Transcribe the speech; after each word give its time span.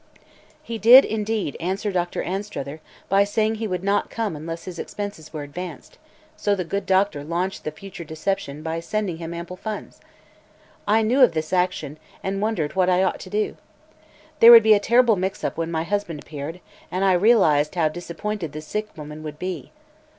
"He 0.63 0.79
did, 0.79 1.05
indeed, 1.05 1.55
answer 1.59 1.91
Doctor 1.91 2.23
Anstruther 2.23 2.81
by 3.07 3.23
saying 3.23 3.53
he 3.55 3.67
would 3.67 3.83
not 3.83 4.09
come 4.09 4.35
unless 4.35 4.63
his 4.65 4.79
expenses 4.79 5.31
were 5.31 5.43
advanced, 5.43 5.99
so 6.35 6.55
the 6.55 6.63
good 6.63 6.87
doctor 6.87 7.23
launched 7.23 7.63
the 7.65 7.71
future 7.71 8.03
deception 8.03 8.63
by 8.63 8.79
sending 8.79 9.17
him 9.17 9.31
ample 9.31 9.57
funds. 9.57 9.99
I 10.87 11.03
knew 11.03 11.21
of 11.21 11.33
this 11.33 11.53
action 11.53 11.99
and 12.23 12.41
wondered 12.41 12.73
what 12.75 12.89
I 12.89 13.03
ought 13.03 13.19
to 13.19 13.29
do. 13.29 13.57
There 14.39 14.51
would 14.51 14.63
be 14.63 14.73
a 14.73 14.79
terrible 14.79 15.17
mix 15.17 15.43
up 15.43 15.55
when 15.55 15.69
my 15.69 15.83
husband 15.83 16.19
appeared, 16.19 16.61
and 16.89 17.05
I 17.05 17.13
realized 17.13 17.75
how 17.75 17.87
disappointed 17.87 18.53
the 18.53 18.61
sick 18.61 18.89
woman 18.97 19.21
would 19.21 19.37
be. 19.37 19.71